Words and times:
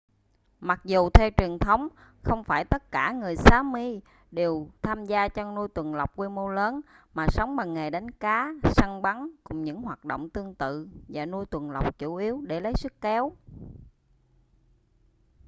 mặc 0.59 0.79
dù 0.83 1.09
theo 1.09 1.29
truyền 1.37 1.59
thống 1.59 1.87
không 2.23 2.43
phải 2.43 2.65
tất 2.65 2.91
cả 2.91 3.11
người 3.11 3.35
sámi 3.35 3.99
đều 4.31 4.69
tham 4.81 5.05
gia 5.05 5.27
chăn 5.27 5.55
nuôi 5.55 5.67
tuần 5.67 5.95
lộc 5.95 6.11
quy 6.15 6.27
mô 6.27 6.47
lớn 6.49 6.81
mà 7.13 7.27
sống 7.29 7.55
bằng 7.55 7.73
nghề 7.73 7.89
đánh 7.89 8.11
cá 8.11 8.51
săn 8.75 9.01
bắn 9.01 9.29
cùng 9.43 9.63
những 9.63 9.81
hoạt 9.81 10.05
động 10.05 10.29
tương 10.29 10.55
tự 10.55 10.87
và 11.07 11.25
nuôi 11.25 11.45
tuần 11.45 11.71
lộc 11.71 11.99
chủ 11.99 12.15
yếu 12.15 12.41
để 12.47 12.59
lấy 12.59 12.73
sức 12.75 12.93
kéo 13.01 13.31